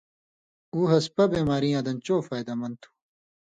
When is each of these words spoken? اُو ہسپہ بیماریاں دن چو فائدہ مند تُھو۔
اُو 0.73 0.79
ہسپہ 0.91 1.23
بیماریاں 1.33 1.81
دن 1.85 1.97
چو 2.05 2.15
فائدہ 2.27 2.53
مند 2.59 2.75
تُھو۔ 2.81 2.89